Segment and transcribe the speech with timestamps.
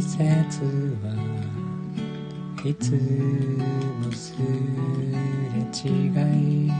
[0.00, 1.12] 季節は
[2.64, 6.08] いつもすれ違
[6.68, 6.72] い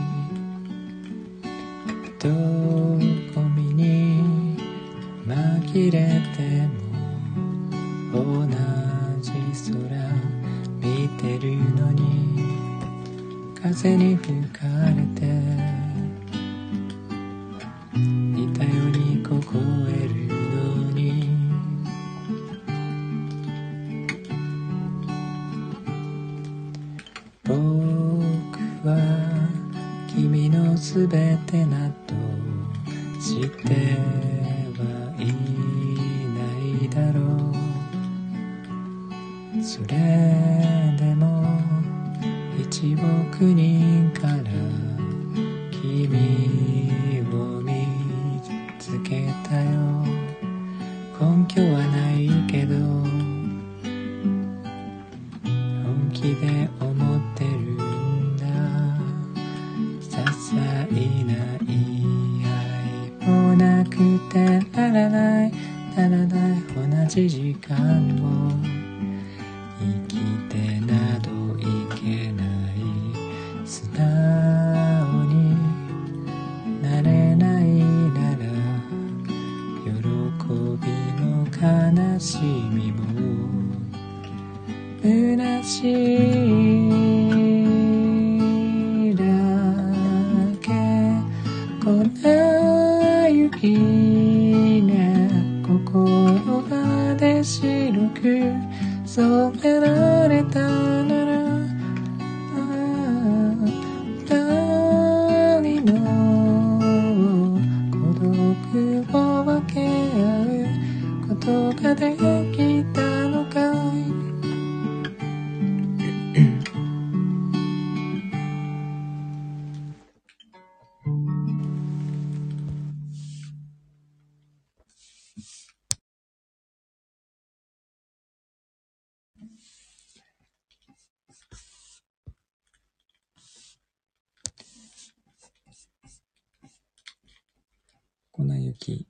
[138.79, 139.05] 雪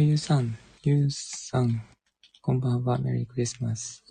[0.00, 1.82] ゆうさん、ゆうさん、
[2.40, 4.04] こんばんは、メリークリスマス。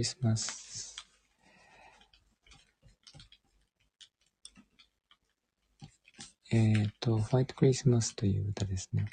[0.00, 0.96] リスマス。
[6.50, 9.10] えっ、ー、と、ファイトクリスマスという歌ですね。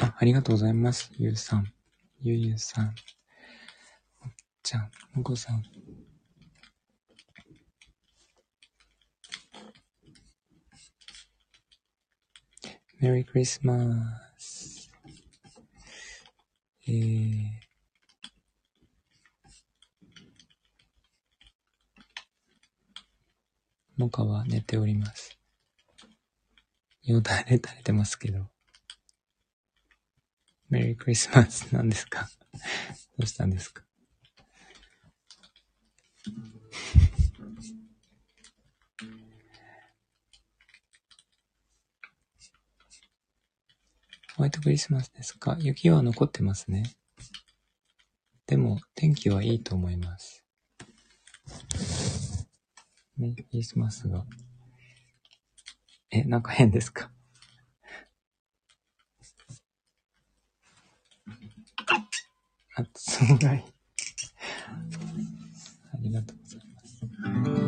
[0.00, 1.12] あ、ありがとうございます。
[1.18, 1.66] ゆうさん。
[2.22, 2.86] ゆゆさん。
[2.86, 4.32] おっ
[4.62, 5.62] ちゃん、もこさん。
[13.00, 13.78] メリークリスマ
[14.24, 14.27] ス。
[16.90, 17.50] えー、
[23.98, 25.38] モカは寝ております。
[27.02, 28.48] よだれ垂れてますけど。
[30.70, 32.28] メリークリスマスなんですか？
[33.18, 33.82] どうしたんですか？
[44.38, 45.56] ホワイトクリスマスですか？
[45.58, 46.84] 雪は残ってますね。
[48.46, 50.44] でも、天気はいいと思います。
[53.16, 54.24] ね、クリスマスが。
[56.12, 57.10] え、なんか変ですか？
[62.76, 63.44] あ、すごい。
[63.44, 63.64] あ
[65.98, 66.60] りがとうござい
[67.56, 67.67] ます。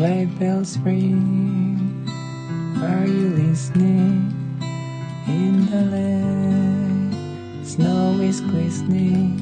[0.00, 2.08] Sleigh bells ring.
[2.80, 4.32] Are you listening?
[5.26, 9.36] In the lane, snow is glistening.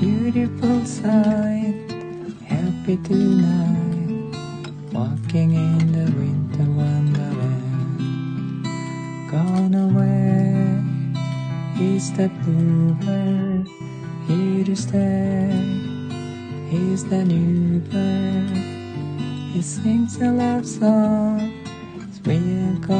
[0.00, 1.76] Beautiful sight,
[2.48, 4.32] happy tonight.
[4.94, 7.92] Walking in the winter wonderland.
[9.30, 10.80] Gone away
[11.78, 13.68] is the bluebird.
[14.26, 15.52] Here to stay
[16.72, 18.63] is the new bird.
[19.54, 21.38] He sings a love song.
[22.10, 22.38] As we
[22.80, 22.96] go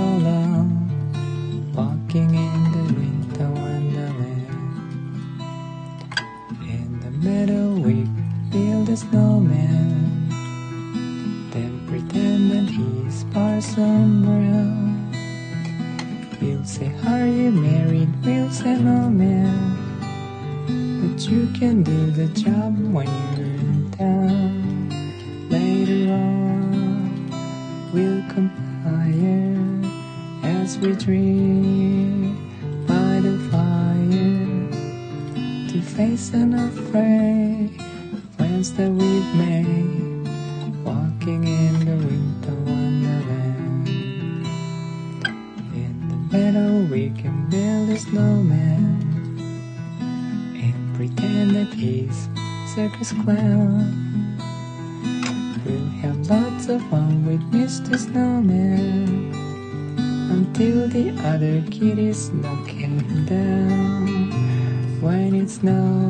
[62.44, 66.03] Looking down when it's not.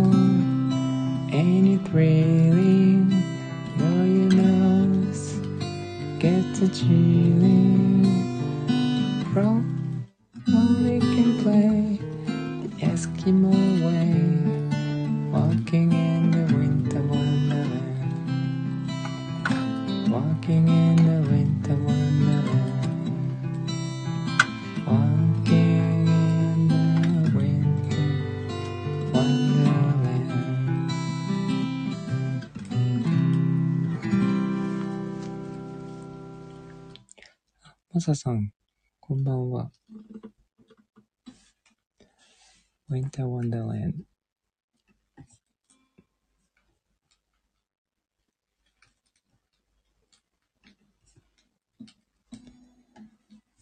[38.07, 38.51] マサさん、
[39.01, 39.71] こんばんは。
[42.91, 43.95] Winter Wonderland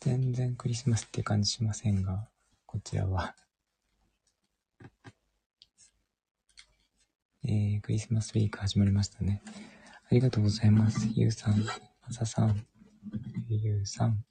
[0.01, 2.29] 全然クリスマスって感じしませんが、
[2.67, 3.37] こちらは。
[7.45, 9.41] えー、クリスマスウィーク始まりましたね。
[10.11, 11.09] ありがとうございます。
[11.15, 12.67] ゆうさん、まささん、
[13.57, 14.25] ゆうさん。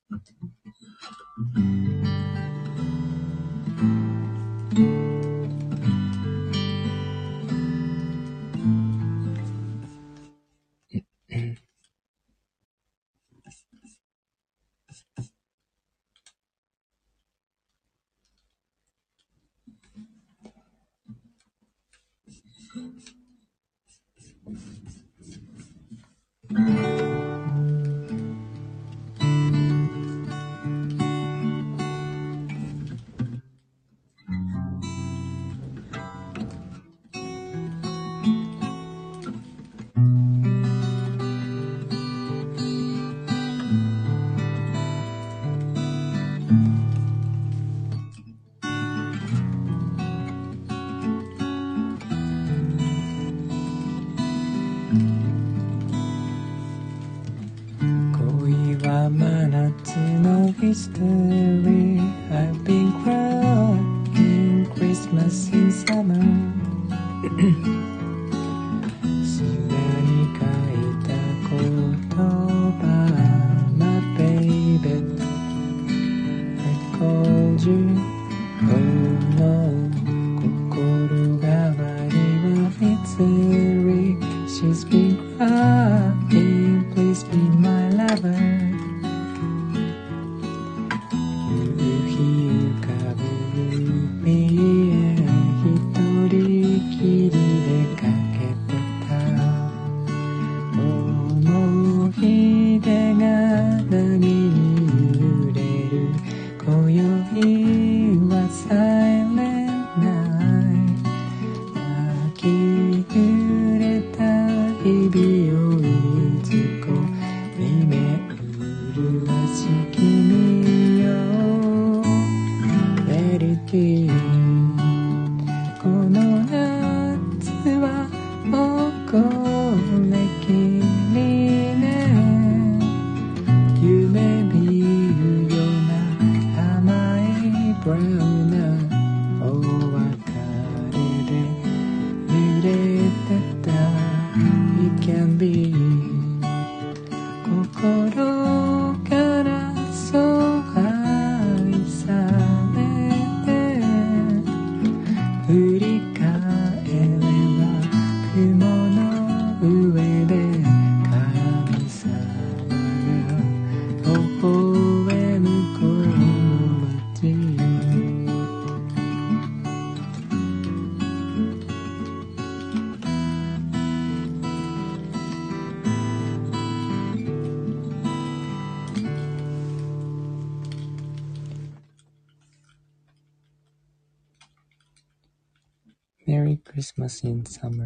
[187.12, 187.86] クリスマス in summer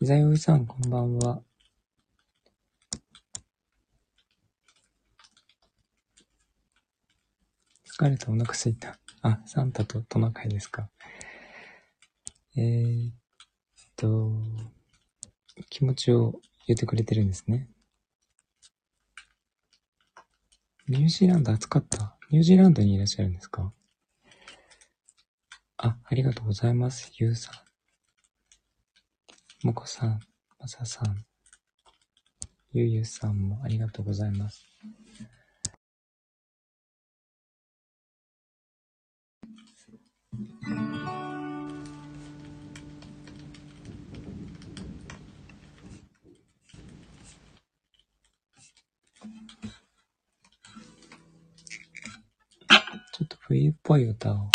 [0.00, 1.42] 伊沢よいさんこんばんは。
[7.98, 8.98] 疲れたお腹すいた。
[9.22, 10.88] あサンタとトナカイですか。
[12.56, 13.12] えー、っ
[13.96, 14.30] と
[15.68, 17.68] 気持ちを言ってくれてるんですね。
[20.88, 22.16] ニュージーランド暑かった？
[22.30, 23.72] ニュージーランドにいらっしゃるんですか？
[25.78, 27.12] あ、ありがとうございます。
[27.18, 27.50] ゆうさ
[29.62, 29.66] ん。
[29.66, 30.20] もこさん、
[30.58, 31.24] まささん、
[32.72, 34.64] ゆうゆうさんもありがとうございます。
[53.12, 54.50] ちょっと冬っぽい歌を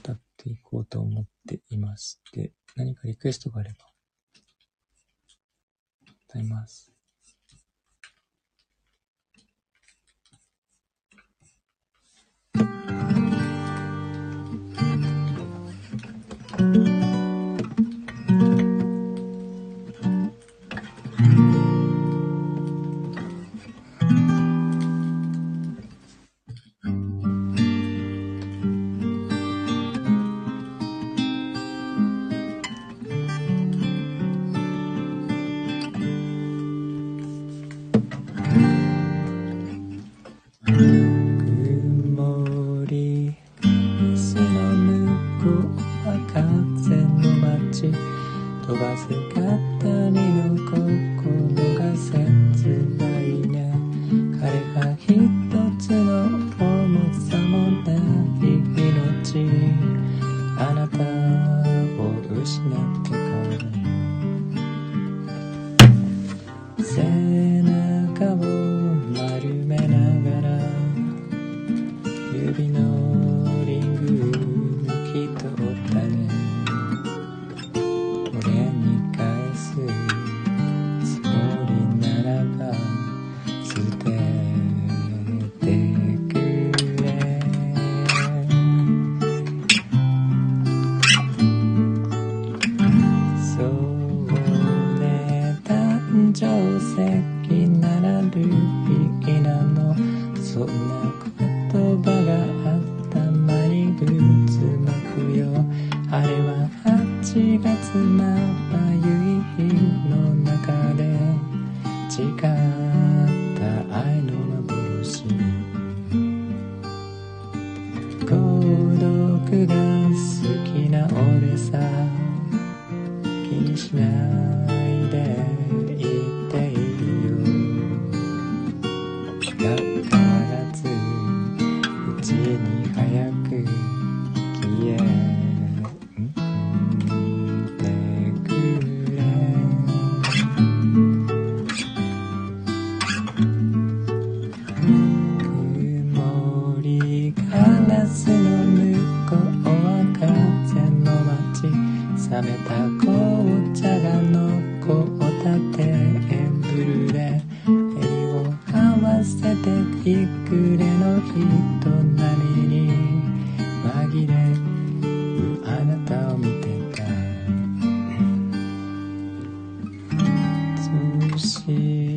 [0.00, 3.76] 歌っていこうと思っていまして、何かリクエストがあれば、
[6.28, 6.97] 歌います。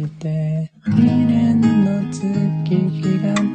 [0.02, 3.51] して二年の月日が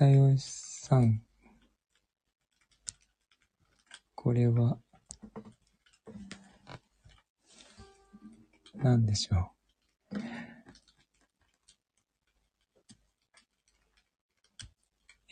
[0.00, 1.20] 伊沢よしさん。
[4.14, 4.78] これは、
[8.76, 9.52] 何でしょ
[10.14, 10.18] う。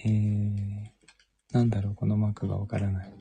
[0.05, 0.91] えー、
[1.51, 3.13] なんだろう、このマークがわからない。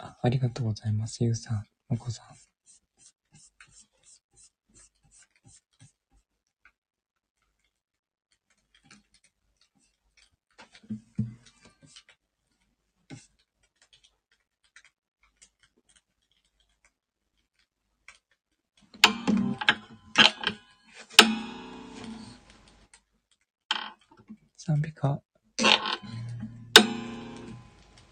[0.00, 1.24] あ、ありがとうございます。
[1.24, 2.51] ゆうさん、もこさん。
[24.64, 25.20] 賛美歌。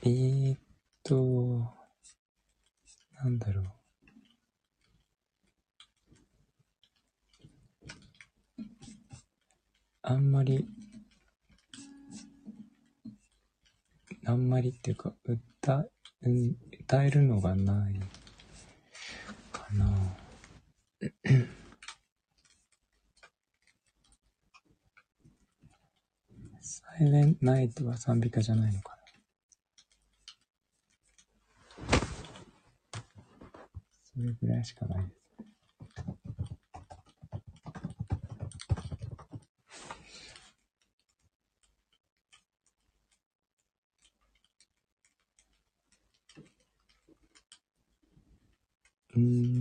[0.02, 0.58] えーっ
[1.04, 1.14] と、
[3.22, 3.66] なんだろう。
[10.02, 10.66] あんまり、
[14.26, 15.86] あんまりっていうか、歌、
[16.22, 18.00] うん、歌えるのがない
[19.52, 20.16] かな。
[27.00, 29.00] サイレンナイトは賛美歌じゃないのかな。
[34.04, 35.20] それぐらいしかないです。
[49.16, 49.60] うん。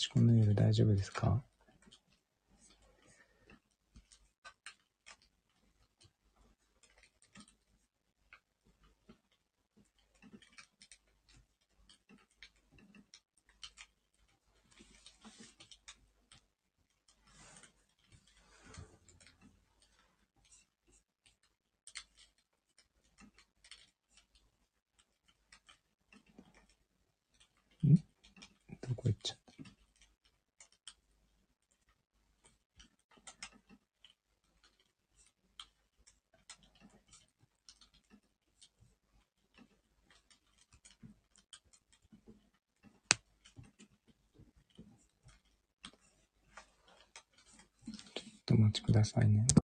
[0.00, 1.44] よし、この夜大丈夫ですか？
[49.46, 49.59] と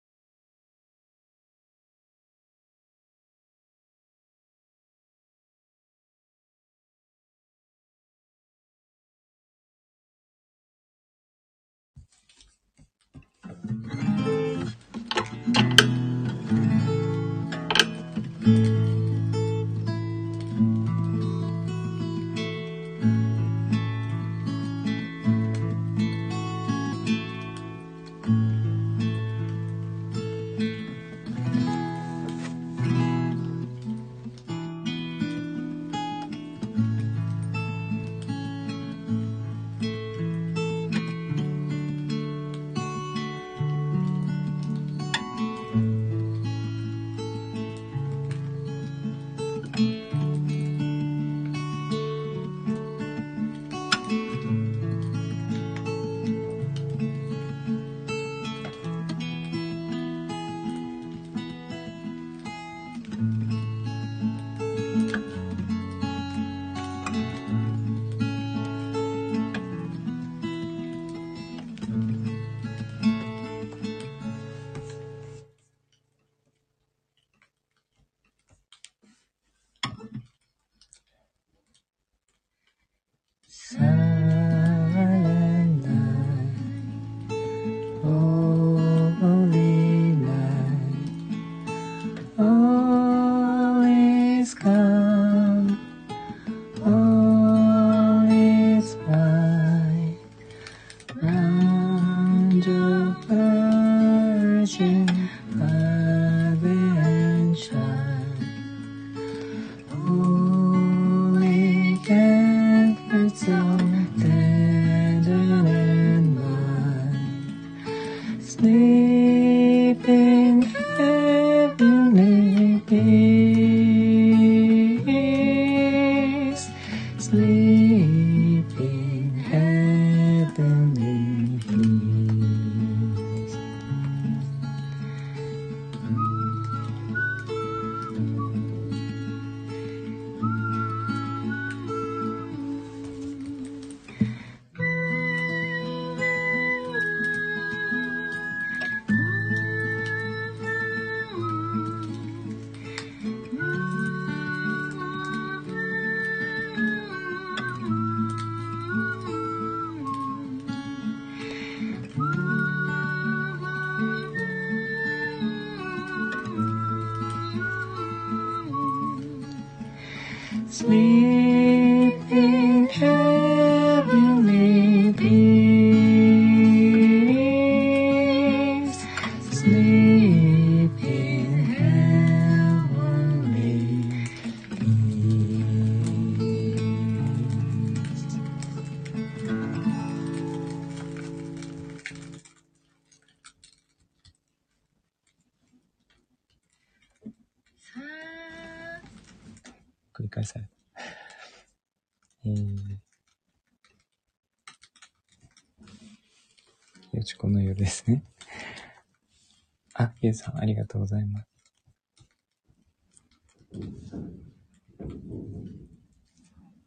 [210.26, 211.48] ゆうさん、ありがとうございます。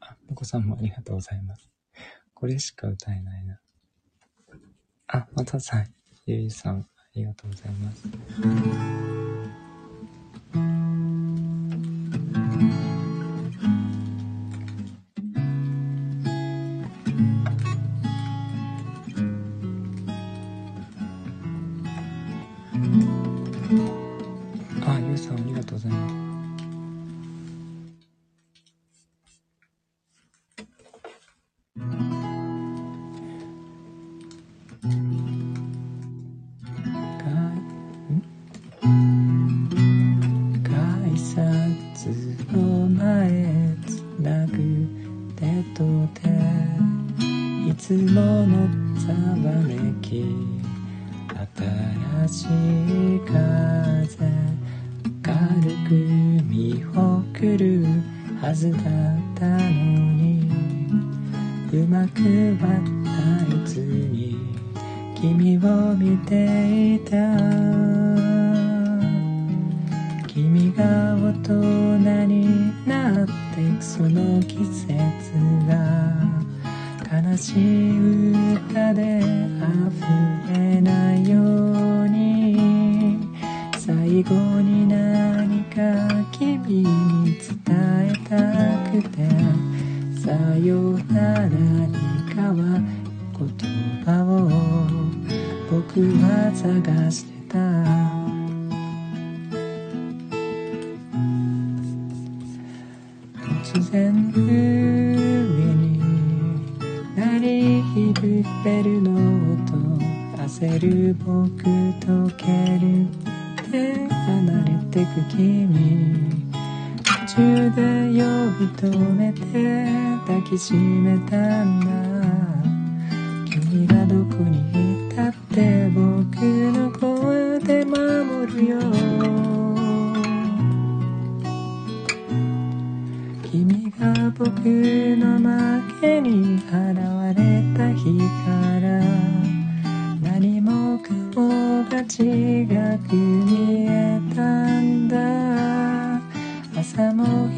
[0.01, 1.71] あ、もこさんもありがとうございます。
[2.35, 3.61] これしか歌えないな。
[5.07, 5.87] あ、またさん、
[6.27, 8.09] ゆいさん、ありがとうございます。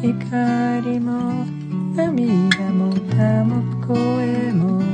[0.01, 1.45] 光も
[1.95, 4.90] 涙もたも声も。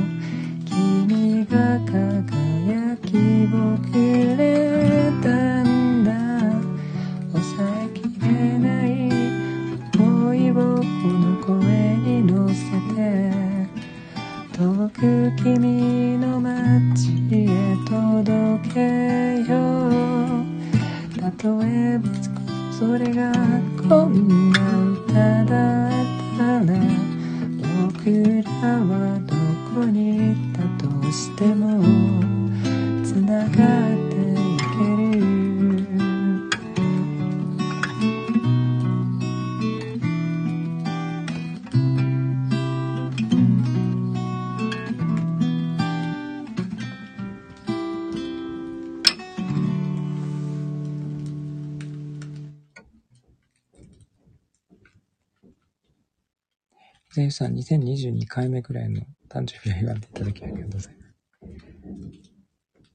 [57.70, 61.08] 2022回目くらいの誕生日を祝っていただきありがとうございます。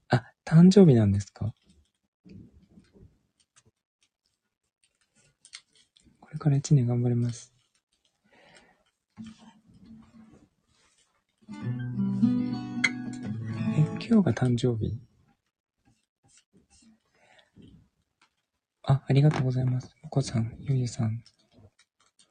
[0.09, 1.53] あ、誕生日なんですか？
[6.19, 7.53] これから1年頑張ります。
[11.51, 11.55] え、
[13.99, 14.99] 今日が誕生日？
[18.85, 19.95] あ、ありがとうございます。
[20.03, 21.23] お子さん、ゆゆさん、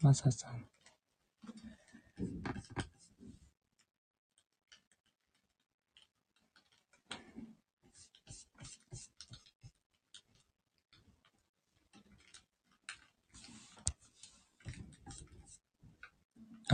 [0.00, 0.61] まささん。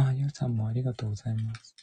[0.00, 1.74] あ、ゆうさんもありがとうございます。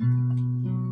[0.00, 0.83] さん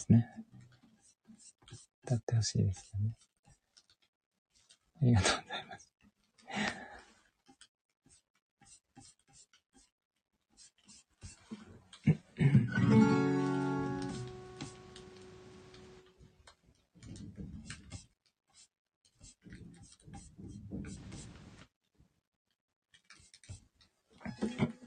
[0.00, 0.26] ですね。
[2.04, 3.10] 歌ってほしいですよね。
[5.02, 5.38] ありがとうご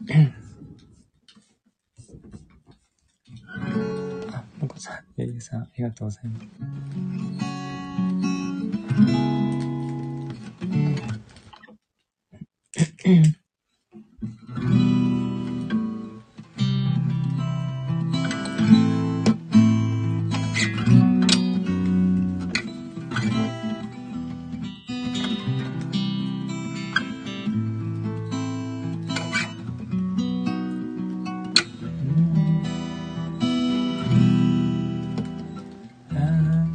[0.10, 0.42] ざいます。
[5.17, 6.45] ゆりさん、ありがとうございます。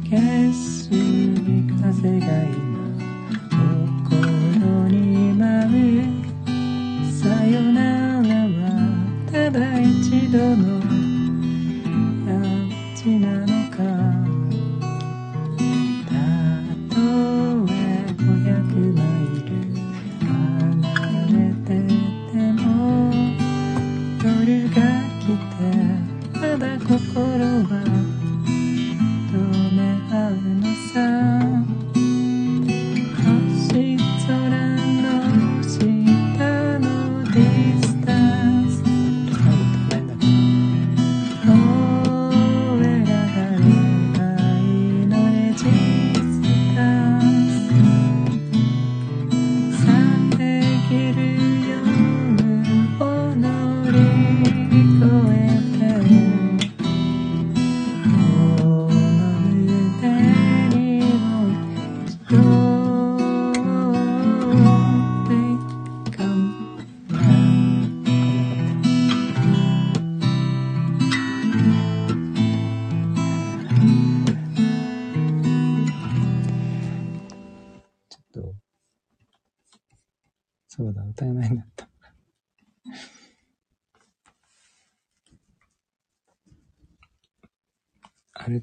[0.09, 0.17] 消
[0.51, 2.57] す風が今
[4.09, 5.45] 心に舞
[5.99, 6.41] う。
[7.11, 8.57] さよならは
[9.31, 10.78] ただ一度の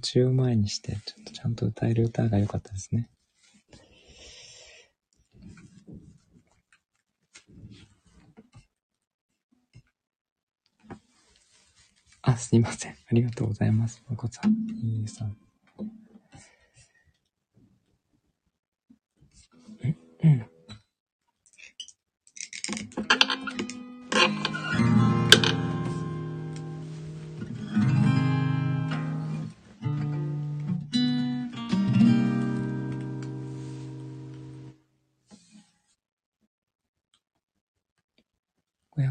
[0.07, 3.09] 中を前にして、ちょっとちゃんと歌える歌が良かったですね。
[12.23, 12.92] あ、すいません。
[12.92, 14.03] ありがとうございます。
[14.09, 15.37] まこさん、ゆうさん。
[20.23, 20.47] うん、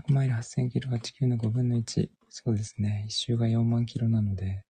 [0.07, 2.09] 100マイル8000キロが地球の5分の1。
[2.29, 3.05] そうですね。
[3.07, 4.63] 一周が4万キロなので。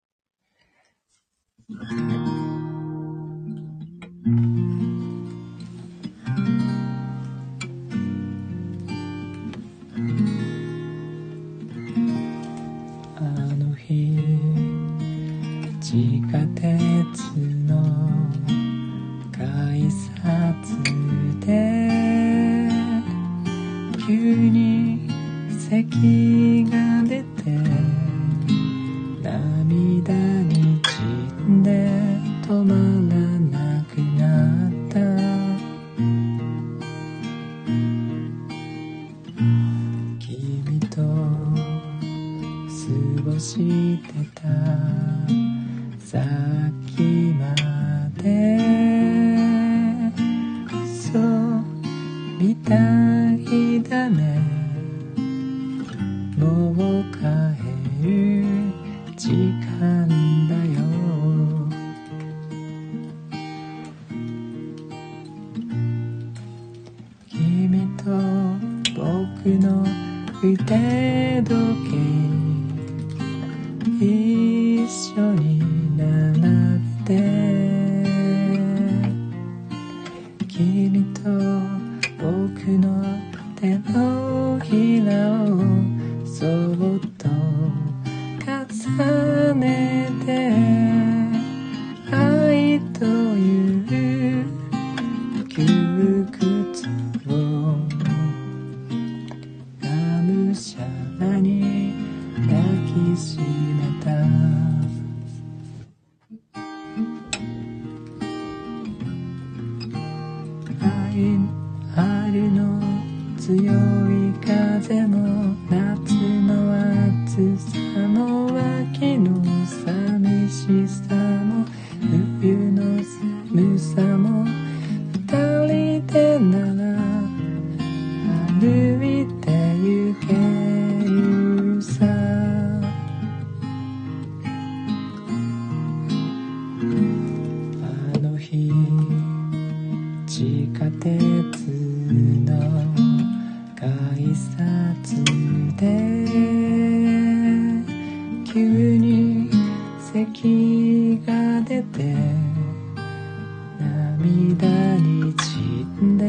[154.25, 154.67] 涙
[154.97, 155.61] に散
[156.03, 156.25] んで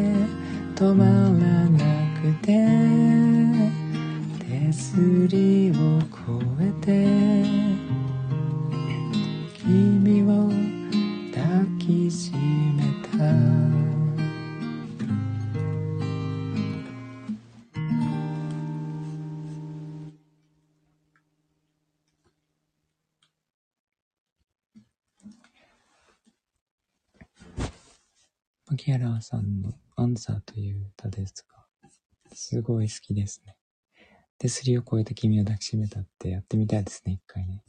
[0.76, 1.35] 止ま
[29.16, 31.66] 牧原さんのアンサーという歌ですが、
[32.34, 33.56] すごい好きですね。
[34.38, 37.64] 手すりを越えて君を抱きしめたってやってみたいですね、一回ね。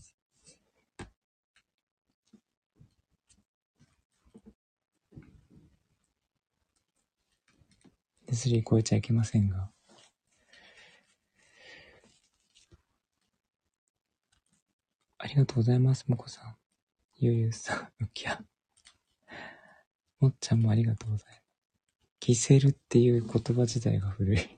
[8.27, 9.71] 手すり越えちゃいけませんが。
[15.19, 16.57] ありがとうございます、もこさん。
[17.19, 18.43] ゆうゆうさん、うきゃ。
[20.21, 21.43] もっちゃんもありがとうございます。
[22.21, 24.39] キセルっていう言葉自体が古い。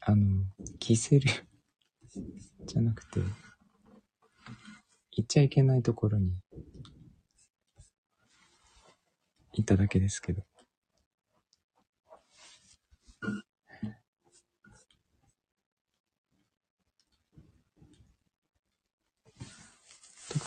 [0.00, 0.44] あの、
[0.78, 1.28] キセル
[2.66, 3.20] じゃなくて、
[5.10, 6.40] 行っちゃいけないところに
[9.52, 10.42] 行っただけですけど。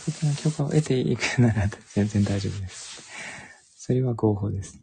[0.06, 3.02] 特別な許可を得ていくなら全然大丈夫です。
[3.76, 4.80] それは合法です。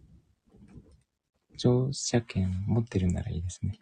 [1.57, 3.79] 乗車券持ってるならいいですね。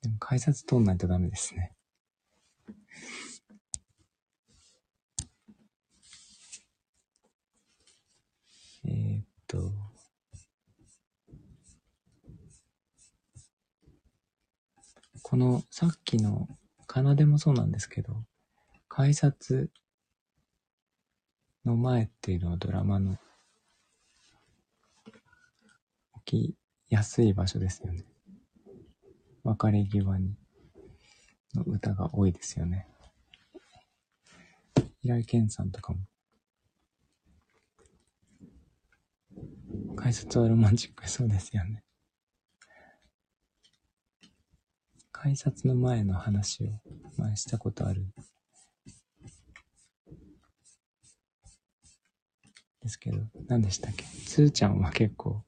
[0.00, 1.74] でも改札通んないとダメですね。
[8.86, 9.72] えーっと、
[15.20, 16.48] このさっきの
[16.90, 18.24] 奏でもそうなんですけど、
[18.98, 19.70] 改札
[21.64, 23.16] の前っていうのはドラマの
[26.26, 28.04] 起きやすい場所ですよね。
[29.44, 30.34] 別れ際に
[31.54, 32.88] の歌が多いですよね。
[35.00, 36.00] 平井堅さんとかも。
[39.94, 41.84] 改札はロマンチックそうですよね。
[45.12, 46.80] 改札の前の話を
[47.16, 48.04] 前したことある。
[52.88, 53.18] ですけど、
[53.48, 54.04] 何でしたっけ？
[54.04, 55.44] つーちゃんは結構、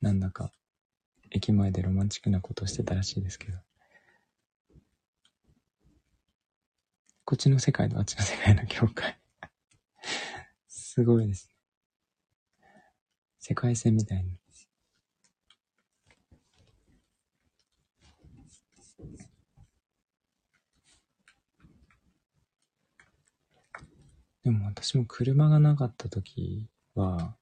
[0.00, 0.50] なんだか、
[1.30, 3.58] 駅前でロマンチックなことをしてたらしいですけど。
[7.24, 9.18] こっちの世界とあっちの世界の境界。
[10.68, 11.54] すごいですね。
[13.38, 14.36] 世界線みたいに。
[24.44, 27.34] でも私も車がなかった時は、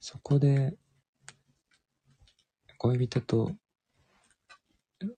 [0.00, 0.74] そこで、
[2.78, 3.52] 恋人と、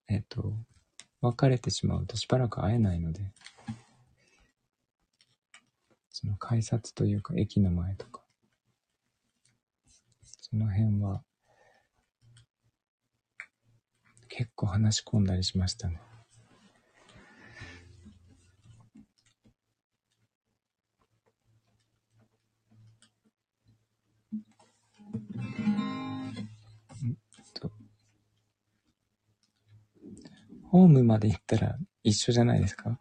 [0.06, 0.52] えっと、
[1.22, 3.22] 別れてしまうとしばらく会えないので、
[6.10, 8.20] その改札というか駅の前とか、
[10.42, 11.22] その辺は、
[14.28, 16.11] 結構話し込んだりしましたね。
[30.72, 32.98] ホームまで行ったら一緒じゃないですか？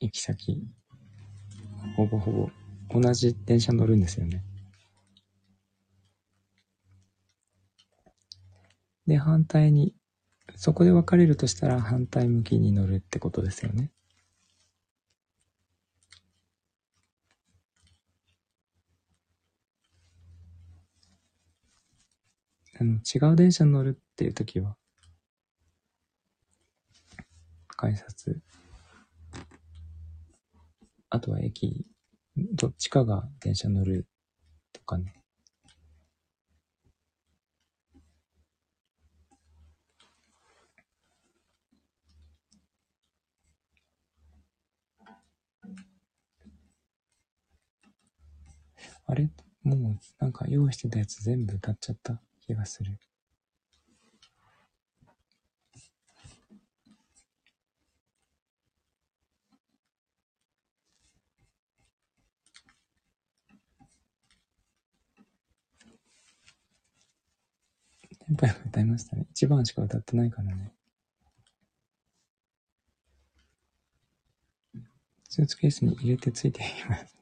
[0.00, 0.66] 行き先。
[1.96, 2.50] ほぼほぼ
[2.98, 4.42] 同じ電車乗るんですよね。
[9.06, 9.94] で、反対に、
[10.56, 13.92] そこで分かれるとしたら反対向きに乗るってことですよね。
[22.80, 24.78] あの、違う電車に乗るっていう時は、
[27.84, 28.40] 改札、
[31.10, 31.84] あとは駅、
[32.34, 34.06] どっちかが電車乗る
[34.72, 35.20] とかね。
[49.04, 49.28] あれ？
[49.62, 52.98] もうなんか用意してたやつ全部歌っちゃった気がする。
[68.26, 69.26] テンポよく歌いましたね。
[69.32, 70.72] 一番しか歌ってないからね。
[75.28, 77.16] スーツケースに入れてついていきます。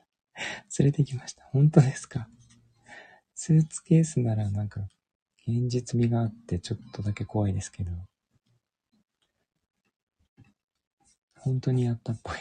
[0.79, 1.43] 連れてきました。
[1.51, 2.29] 本当ですか？
[3.35, 4.81] スーツケースならなんか、
[5.49, 7.91] 現実味があってちょっとだけ怖いですけど、
[11.39, 12.37] 本当にやったっぽい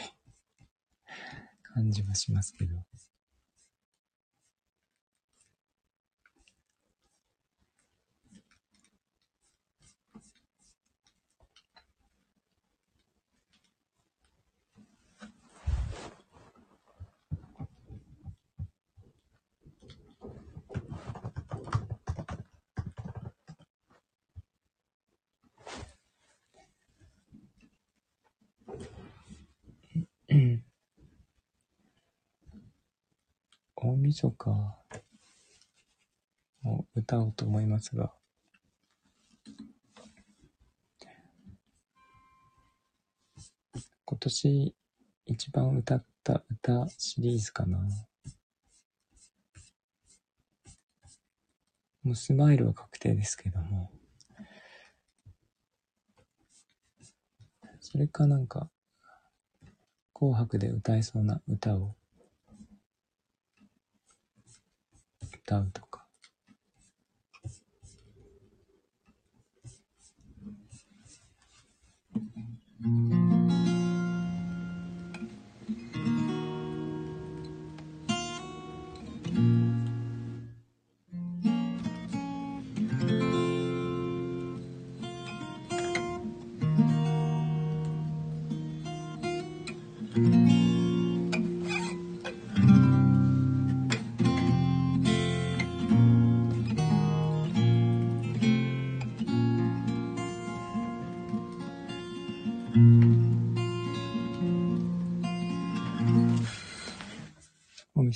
[1.74, 2.76] 感じはしますけど。
[34.02, 34.50] 大晦日
[36.64, 38.12] を歌おうと思いますが、
[44.04, 44.74] 今年
[45.26, 47.78] 一番歌った歌シリーズかな。
[52.02, 53.92] もうスマイルは確定ですけども、
[57.78, 58.68] それかなんか、
[60.12, 61.94] 紅白で歌えそうな歌を
[65.44, 66.06] 歌うとか。
[72.84, 73.31] うん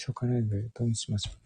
[0.06, 1.45] 初回ライブどうしましょう。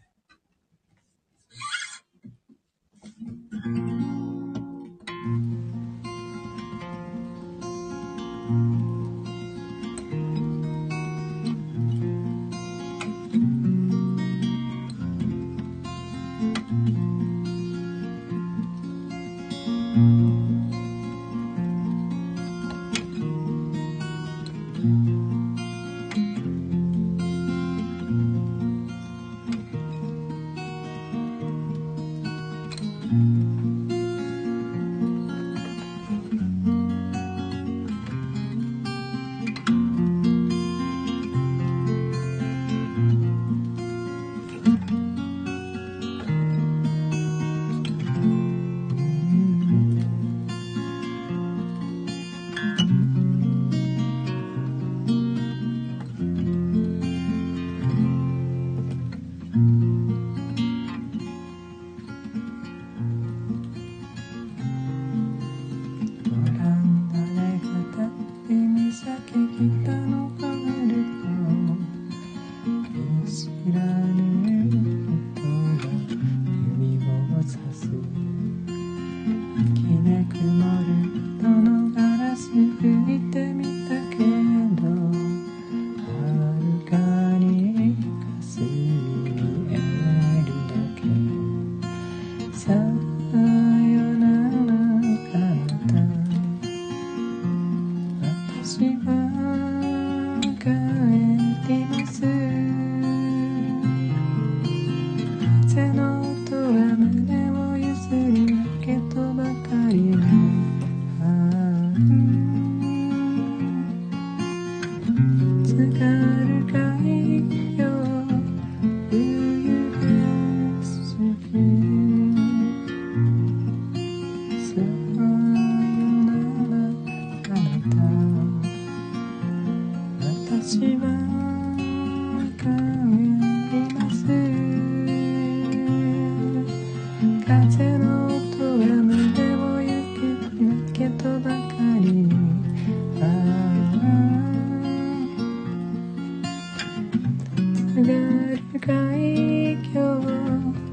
[148.80, 150.00] 軽海峡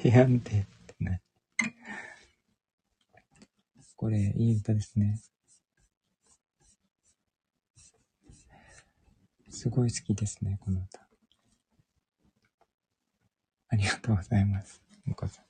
[0.03, 1.23] 部屋んてってね。
[3.97, 5.21] これ、いい歌ですね。
[9.49, 11.09] すごい好きですね、この歌。
[13.69, 14.84] ありがとうございます。
[15.05, 15.45] もこさん。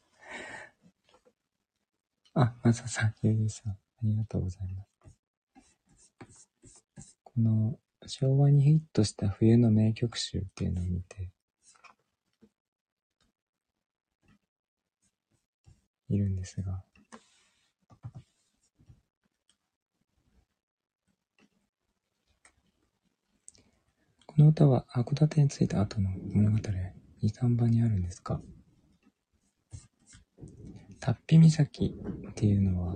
[2.40, 4.90] あ、まささん、ゆうゆうさん、ありがとうございます。
[7.22, 11.30] この、昭和にヒットした冬の名曲集っていうのを見て、
[16.08, 16.82] いるんですが、
[24.26, 26.58] この歌は函館に着いた後の物語、
[27.22, 28.40] 二三番にあるんですか？
[31.04, 31.94] タッピ岬
[32.30, 32.94] っていうのは、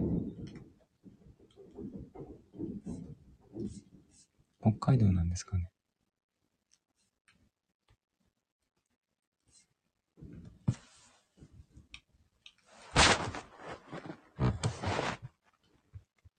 [4.63, 5.71] 北海道なんですかね。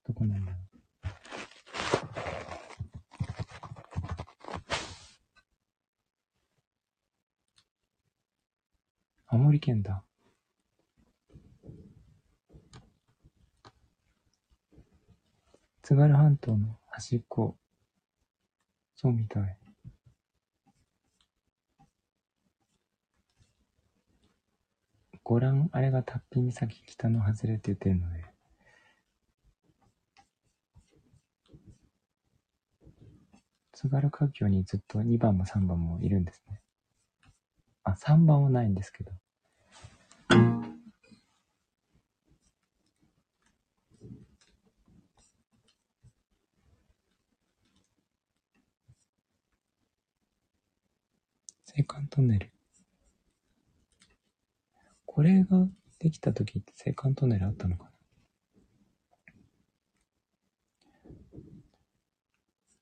[0.07, 0.59] どこなんだろう。
[9.27, 10.08] 青森県だ。
[15.89, 17.57] 津軽半島の端っこ。
[18.95, 19.57] そうみたい。
[25.23, 28.23] ご覧、あれがタッピ岬北の外れって言ってるので。
[33.73, 36.61] 津軽海峡にずっと2番も3番もいるんですね。
[37.83, 39.11] あ、3番はないんですけど。
[51.79, 52.51] 青函トンネル。
[55.05, 55.65] これが
[55.99, 57.91] できた時って青函トンネルあったのかな？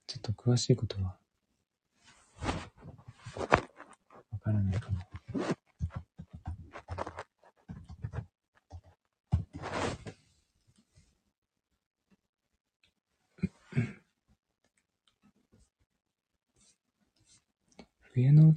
[0.07, 1.15] ちょっと詳しいことは
[4.31, 4.99] わからないかも。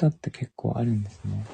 [0.01, 1.45] 冬の歌って結構あるんですね。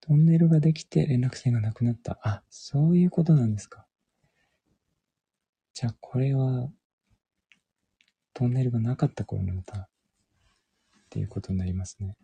[0.00, 2.18] トンネルができて連絡線がなくなった。
[2.22, 3.86] あ、そういうことなんですか。
[5.74, 6.70] じゃあこれは、
[8.32, 9.88] トンネルがなかった頃の歌っ
[11.10, 12.16] ていうことになりますね。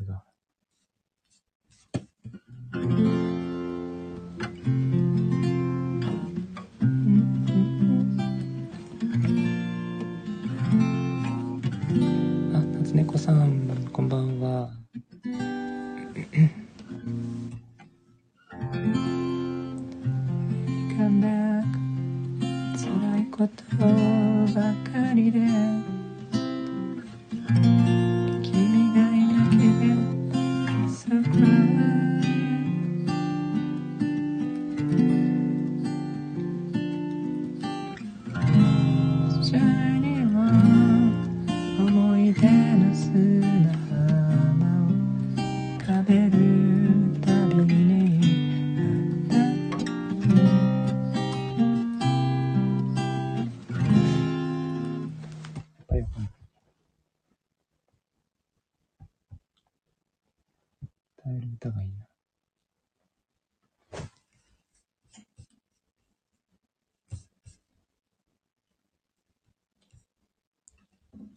[0.00, 0.37] に歌いますが。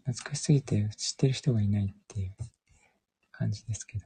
[0.05, 2.35] 懐かしすぎて知ってる人がいないっていう
[3.31, 4.05] 感じですけど。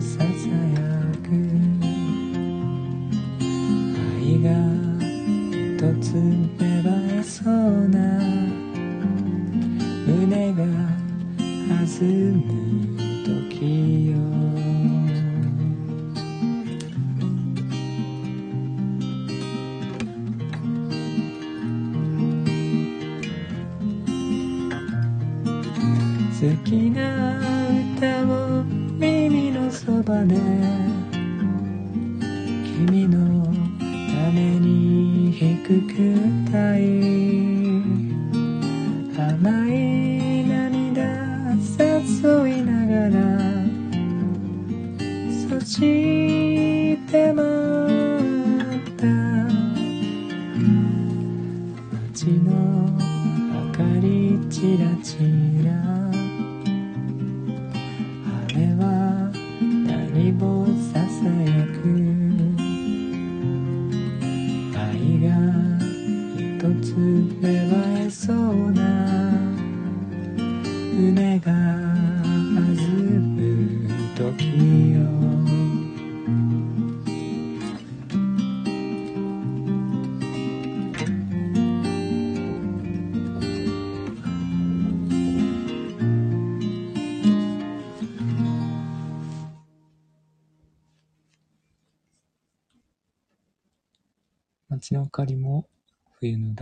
[0.00, 0.27] things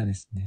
[0.07, 0.45] 冬の歌ですね。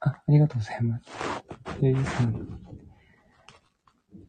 [0.00, 1.04] あ、ありがとうございます。
[1.80, 2.60] ゆゆさん。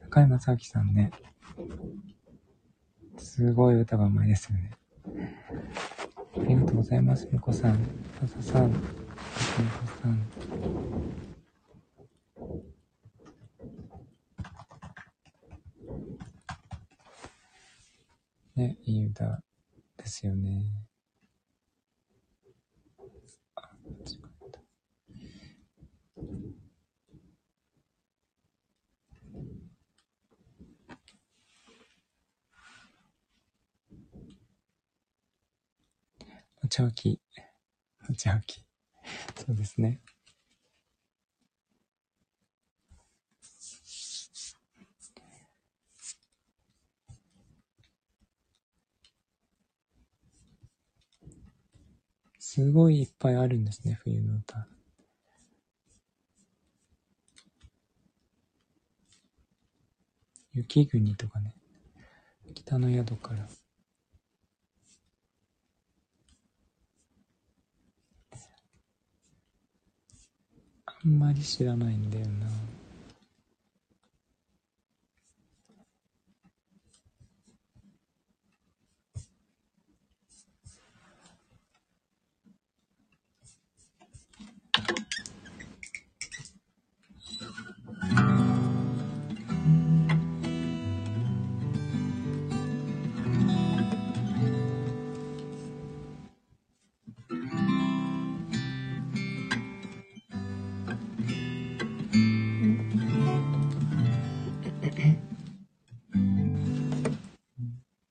[0.09, 1.11] 高山正明さんね。
[3.17, 4.71] すごい歌がうまいですよね。
[6.37, 7.27] ありがとうございます。
[7.31, 7.75] むこさん、
[8.19, 8.83] さささん、むこ
[10.01, 10.19] さん。
[18.59, 19.41] ね、いい歌
[20.19, 20.65] ですよね。
[23.55, 24.59] あ、間違えた。
[36.61, 37.21] お茶置き。
[38.09, 38.65] お茶置き。
[39.37, 40.01] そうですね。
[52.59, 54.67] すごいいっぱいあるんですね、冬の歌。
[60.51, 61.55] 雪国とかね。
[62.53, 63.47] 北の宿から。
[70.85, 72.78] あんまり知らないんだよな。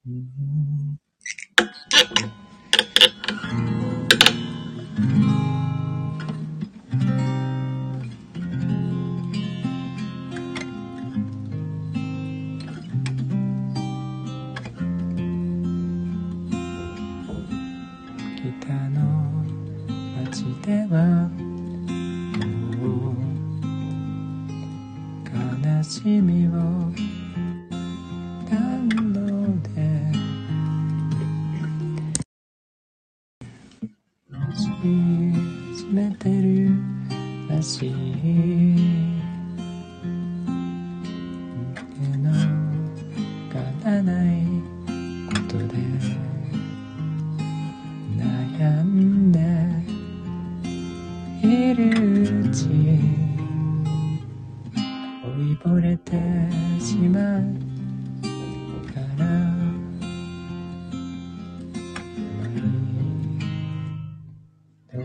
[0.09, 0.48] う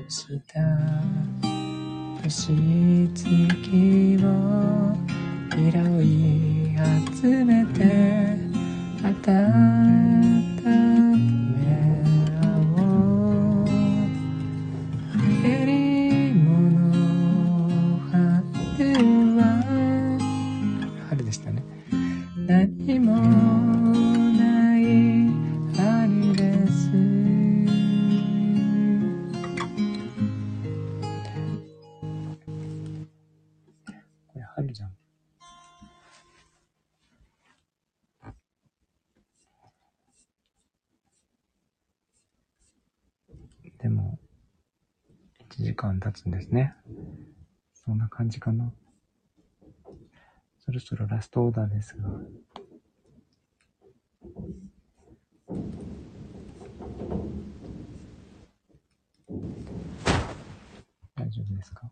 [0.09, 0.61] した。
[2.23, 2.53] 星
[3.13, 4.95] 月を
[5.51, 5.57] 拾
[6.03, 6.77] い
[7.21, 8.37] 集めて
[9.03, 9.11] 温
[10.21, 10.42] め
[46.03, 46.75] 経つんですね。
[47.73, 48.73] そんな感じかな。
[50.59, 52.09] そろそろラストオーダーですが。
[61.15, 61.89] 大丈夫ですか？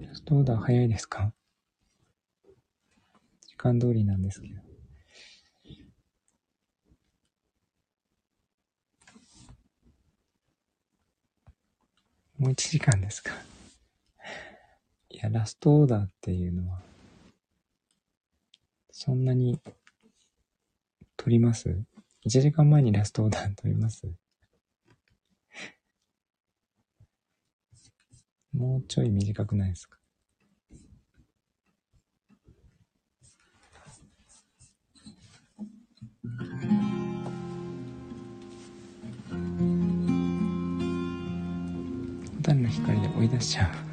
[0.00, 1.34] ラストオーダー早いですか？
[3.58, 4.62] 間通りなんですけど。
[12.38, 13.32] もう1時間ですか
[15.10, 16.80] いや、ラストオーダーっていうのは、
[18.92, 19.58] そんなに
[21.16, 21.68] 取ります
[22.24, 24.06] ?1 時間前にラストオーダー取ります？
[28.52, 29.97] もうちょい短くないですか？
[36.38, 36.46] 蛍
[42.62, 43.87] の光で追い出しちゃう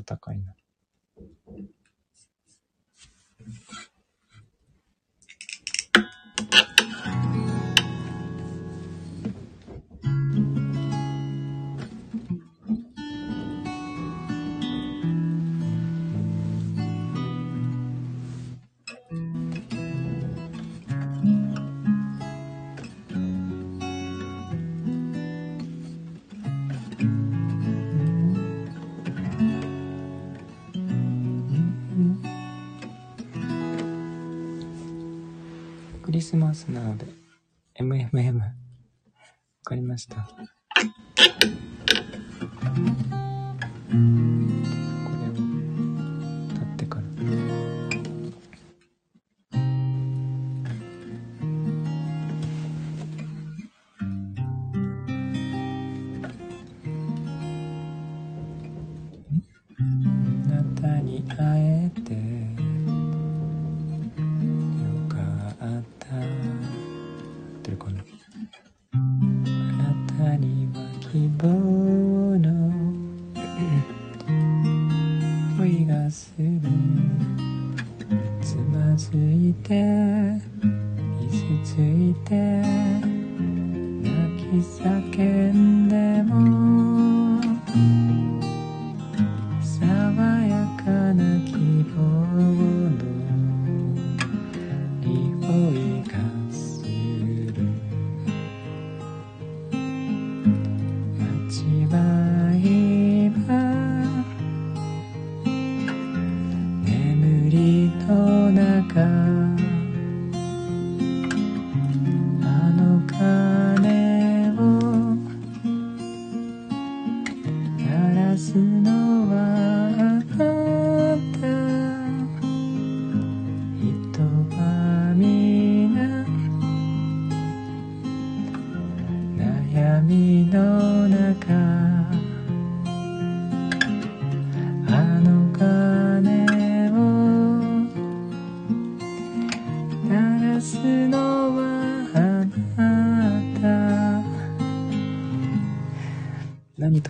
[0.00, 0.54] ちょっと高いな。
[36.30, 37.06] スマスなので。
[37.74, 38.52] MMM わ
[39.64, 40.28] かりました。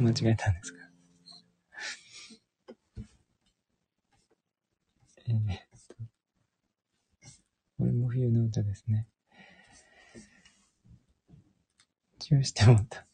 [0.01, 0.79] と間違えたんですか？
[5.29, 5.43] えーっ
[5.89, 5.95] と、
[7.79, 9.07] これも冬の歌ですね。
[12.19, 13.07] チューしてもった。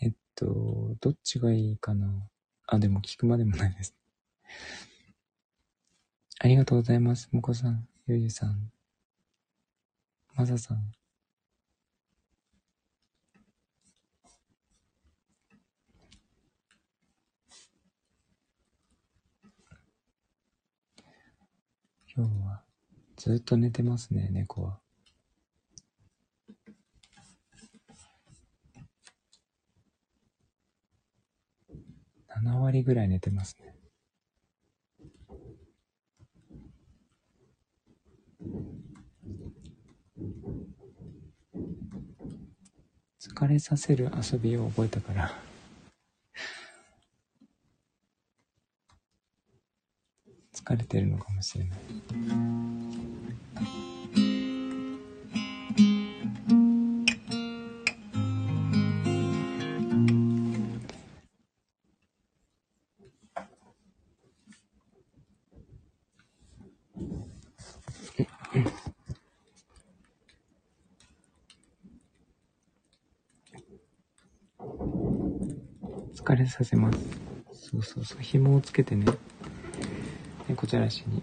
[0.00, 2.28] えっと、どっちがいいかな？
[2.66, 3.94] あ、でも聞くまでもないです。
[6.38, 7.30] ありがとうございます。
[7.32, 8.70] もこさん、ゆゆさん、
[10.34, 10.92] まささん。
[22.14, 22.62] 今日は
[23.16, 24.78] ずっと寝てますね、猫は。
[32.28, 33.75] 7割ぐらい寝てますね。
[43.20, 45.32] 疲れさせる遊びを覚えたから。
[50.54, 51.78] 疲れてるのかもしれない。
[76.26, 76.98] 疲れさせます。
[77.52, 78.18] そうそうそう。
[78.20, 79.06] 紐をつけてね。
[80.48, 81.22] 猫じゃらしに。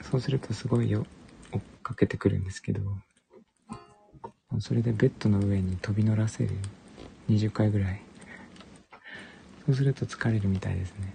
[0.00, 1.04] そうするとすごいよ、
[1.52, 2.80] 追っかけてくるんですけど、
[4.58, 6.50] それでベッドの上に飛び乗らせる。
[7.28, 8.00] 20回ぐらい。
[9.66, 11.12] そうすると疲れるみたいですね。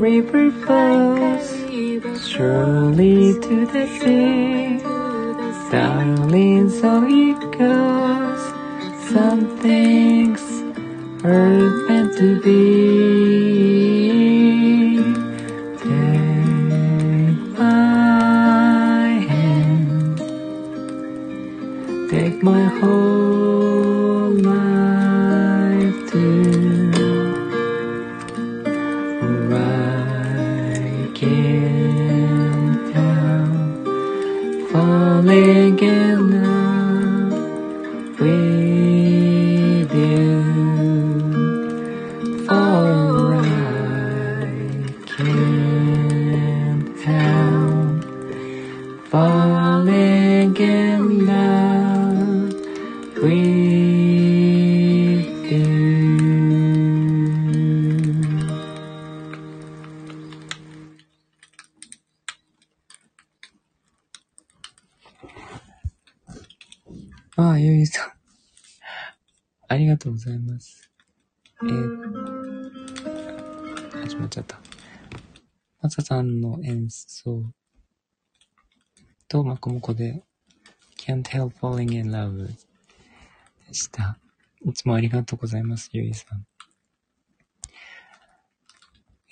[0.00, 1.48] River flows
[2.26, 4.78] surely to the sea,
[5.70, 8.42] darling, so it goes.
[9.12, 10.40] Some things
[11.22, 13.80] are meant to be.
[15.82, 20.18] Take my hand,
[22.10, 23.09] take my whole
[79.80, 80.22] と、まここで
[80.98, 84.18] Can't Help Falling in Love でした。
[84.64, 86.46] いつもありがとうございます、ゆいさん。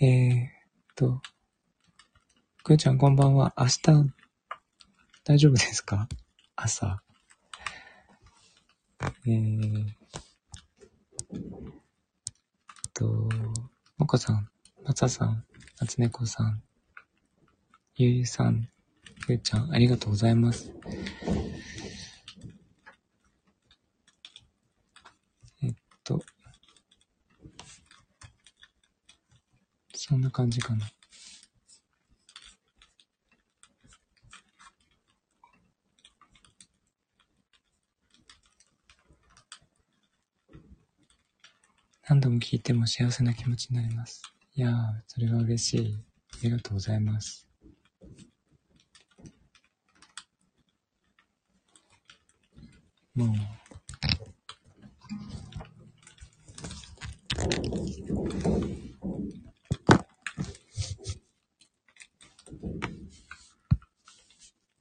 [0.00, 0.48] えーっ
[0.94, 1.20] と、
[2.64, 3.52] くーちゃんこんばんは。
[3.58, 3.80] 明日、
[5.24, 6.08] 大丈夫ですか？
[6.56, 7.02] 朝。
[9.26, 9.86] えー、
[12.94, 13.28] と、
[13.98, 14.48] もこさん、
[14.82, 15.44] まささん、
[15.80, 16.62] なつねこさん、
[17.96, 18.70] ゆうゆさん、
[19.28, 20.72] くーちゃん、ありがとうございます。
[25.62, 26.22] えっと、
[29.94, 30.86] そんなな感じかな。
[42.08, 44.22] 何度も聞いても幸せな気持ちになります。
[44.54, 44.74] いやー、
[45.06, 45.98] それは嬉しい。
[46.32, 47.47] ありがとうございます。
[53.18, 53.28] もう、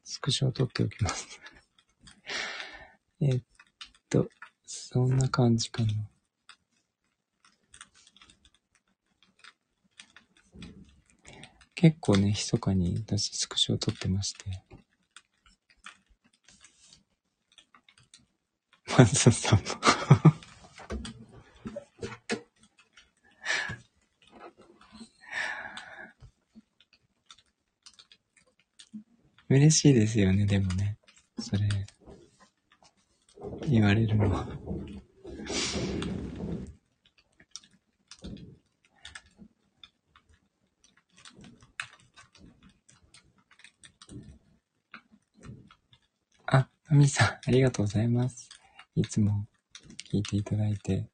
[0.03, 1.39] スクショを撮っておきます
[3.21, 3.41] えっ
[4.07, 4.29] と、
[4.67, 5.89] そんな感じかな。
[11.73, 14.66] 結構ね、密かに私スクショを撮ってまして。
[18.97, 19.65] マンスさんも
[29.49, 30.97] 嬉しいですよね、でもね。
[31.39, 31.69] それ、
[33.69, 34.47] 言われるのは。
[46.47, 48.46] あ、マミさん、ありがとうございます。
[48.97, 49.45] いつも
[50.11, 51.05] 聞いていただいて。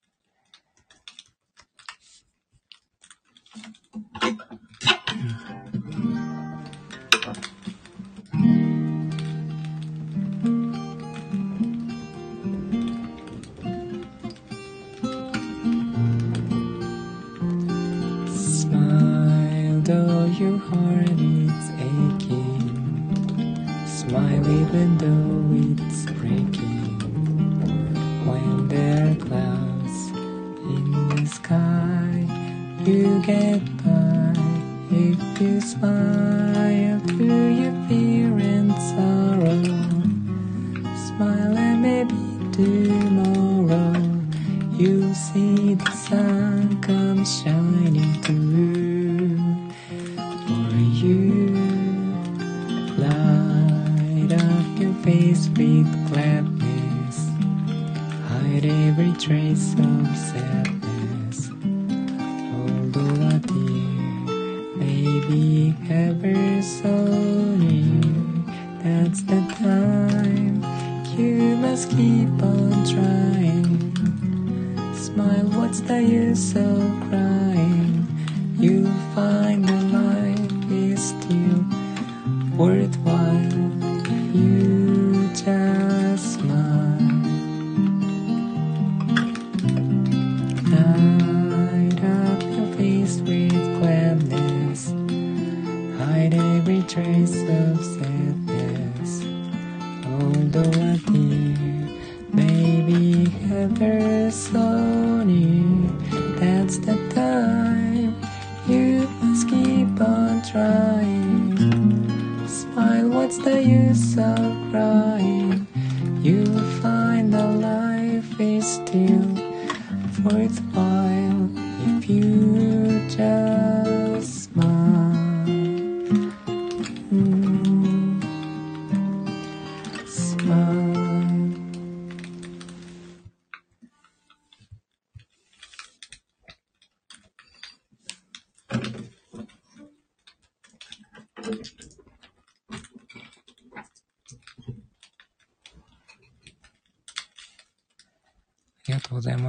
[82.57, 83.73] worthwhile.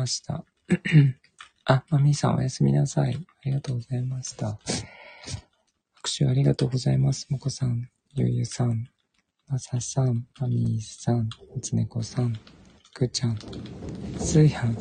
[0.05, 0.44] ました。
[1.64, 3.14] あ、まみさんおやすみなさい。
[3.14, 4.59] ありがとうございました。
[5.94, 7.26] 拍手ありがとうございます。
[7.31, 8.86] もこさん、ゆうゆさん、
[9.48, 12.39] まささん、まみーさん、みつねこさん、
[12.93, 13.39] くーちゃん、
[14.18, 14.76] すーやん。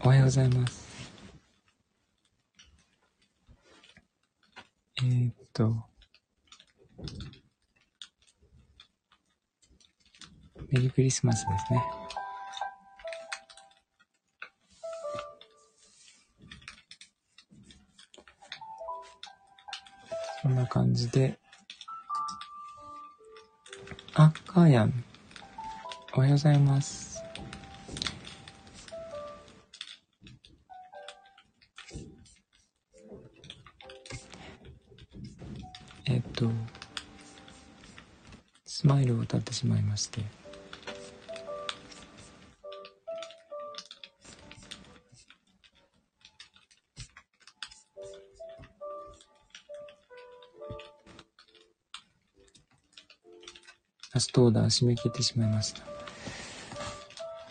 [0.00, 0.84] おはようございます。
[4.98, 5.84] えー、っと、
[10.72, 11.80] メリークリスマスですね。
[20.46, 21.36] こんな感じで。
[24.14, 24.92] あ、かーやん。
[26.14, 27.20] おはようございます。
[36.04, 36.48] えっと、
[38.66, 40.45] スマイルを歌ってしまいまして。
[54.36, 55.82] ラストオーダー締め切ってしまいました。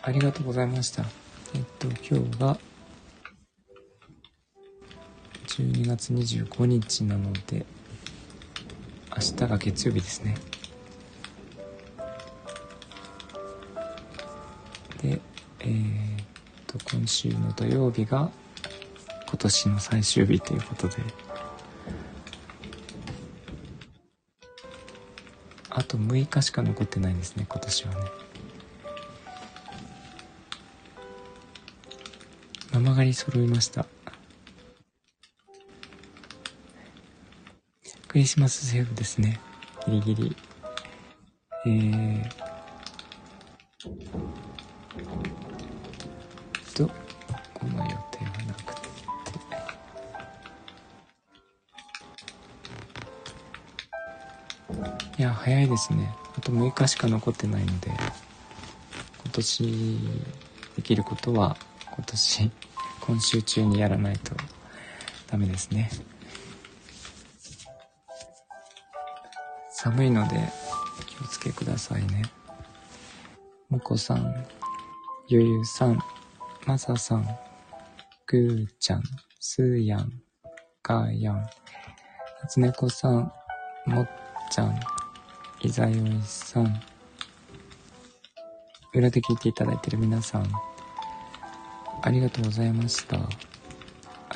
[0.04, 1.04] ありがとうございました。
[1.56, 2.60] えっと、今日が
[5.48, 7.66] 12月25日なので、
[9.16, 10.36] 明日が月曜日ですね。
[15.02, 15.20] で、
[15.62, 16.26] えー、っ
[16.68, 18.30] と、今週の土曜日が
[19.28, 20.98] 今年の最終日ということで、
[25.96, 28.02] と6日しか残ってないんですね、今年はね。
[32.74, 33.86] ママ狩り揃いました。
[38.08, 39.40] クリスマスセーフですね。
[39.88, 40.36] ギリギリ。
[41.66, 42.45] えー、
[55.46, 56.12] 早いですね。
[56.36, 60.00] あと6日しか残ってないので、今年
[60.76, 61.56] できることは
[61.96, 62.52] 今年、
[63.06, 64.36] 今週中にやらないと
[65.28, 65.92] ダメですね。
[69.70, 70.52] 寒いので
[71.06, 72.24] 気をつけくださいね。
[73.70, 74.48] もこさん、
[75.28, 76.00] ゆゆさん、
[76.66, 77.38] まささん、
[78.26, 79.04] ぐーちゃん、
[79.40, 80.12] すーやん、
[80.82, 81.50] がーやん、な
[82.50, 83.32] つねこさん、
[83.86, 84.10] もっ
[84.50, 84.80] ちゃん、
[85.66, 86.80] いざよいさん、
[88.94, 90.48] 裏で聞いていただいている皆さん、
[92.04, 93.18] ありがとうございました。
[93.18, 93.28] 明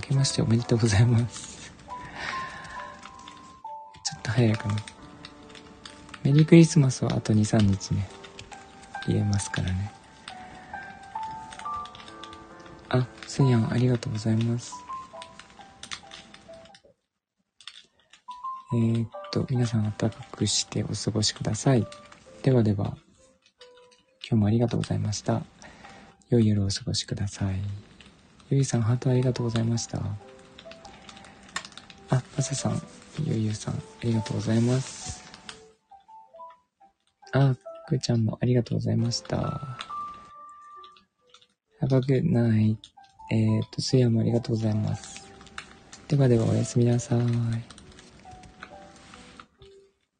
[0.01, 1.69] けましておめでとうございます。
[4.03, 4.75] ちょっと早いかな。
[6.23, 8.09] メリークリスマスはあと2、3日ね、
[9.05, 9.91] 言えますからね。
[12.89, 14.73] あ、すんやん、ありがとうございます。
[18.73, 21.85] えー、っと、皆さん暖かくしてお過ごしください。
[22.41, 22.97] ではでは、
[24.27, 25.43] 今日もありがとうございました。
[26.29, 27.55] 良い夜をお過ごしください。
[28.49, 29.99] ゆいさん、ハートありがとうございました。
[32.09, 32.81] あ、まささん、
[33.23, 35.23] ゆいゆさん、ありがとうございます。
[37.33, 37.55] あ、
[37.87, 39.77] くーちゃんもありがとうございました。
[41.81, 42.77] Have a good night.
[43.31, 45.31] えっ、ー、と、すやもありがとうございます。
[46.07, 47.78] ではではおやすみなさい。